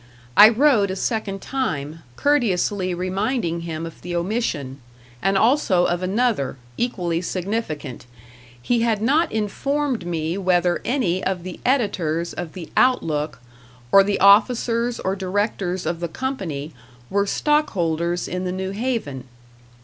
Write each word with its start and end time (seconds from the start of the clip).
I 0.35 0.49
wrote 0.49 0.89
a 0.89 0.95
second 0.95 1.43
time, 1.43 1.99
courteously 2.15 2.95
reminding 2.95 3.59
him 3.59 3.85
of 3.85 4.01
the 4.01 4.15
omission; 4.15 4.79
and 5.21 5.37
also 5.37 5.85
of 5.85 6.01
another, 6.01 6.57
equally 6.75 7.21
significant 7.21 8.07
he 8.59 8.81
had 8.81 8.99
not 8.99 9.31
informed 9.31 10.07
me 10.07 10.39
whether 10.39 10.81
any 10.83 11.23
of 11.23 11.43
the 11.43 11.59
editors 11.63 12.33
of 12.33 12.53
the 12.53 12.71
"Outlook", 12.75 13.41
or 13.91 14.03
the 14.03 14.19
officers 14.19 14.99
or 14.99 15.15
directors 15.15 15.85
of 15.85 15.99
the 15.99 16.07
Company, 16.07 16.73
were 17.11 17.27
stockholders 17.27 18.27
in 18.27 18.43
the 18.43 18.51
New 18.51 18.71
Haven. 18.71 19.25